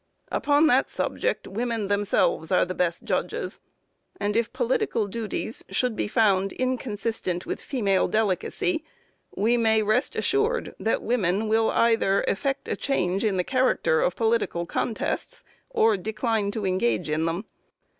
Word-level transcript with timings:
Upon 0.31 0.65
that 0.65 0.89
subject, 0.89 1.47
women 1.47 1.87
themselves 1.87 2.51
are 2.51 2.65
the 2.65 2.73
best 2.73 3.03
judges, 3.03 3.59
and 4.19 4.35
if 4.35 4.51
political 4.51 5.05
duties 5.05 5.63
should 5.69 5.95
be 5.95 6.07
found 6.07 6.53
inconsistent 6.53 7.45
with 7.45 7.61
female 7.61 8.07
delicacy, 8.07 8.83
we 9.35 9.57
may 9.57 9.83
rest 9.83 10.15
assured 10.15 10.73
that 10.79 11.03
women 11.03 11.47
will 11.47 11.69
either 11.69 12.23
effect 12.23 12.67
a 12.67 12.75
change 12.75 13.23
in 13.23 13.37
the 13.37 13.43
character 13.43 14.01
of 14.01 14.15
political 14.15 14.65
contests, 14.65 15.43
or 15.69 15.97
decline 15.97 16.49
to 16.49 16.65
engage 16.65 17.07
in 17.07 17.25
them. 17.25 17.45